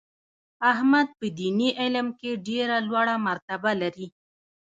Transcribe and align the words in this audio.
احمد 0.71 1.07
په 1.19 1.27
دیني 1.39 1.69
علم 1.81 2.07
کې 2.19 2.31
ډېره 2.47 2.77
لوړه 2.87 3.15
مرتبه 3.27 3.71
لري. 3.81 4.07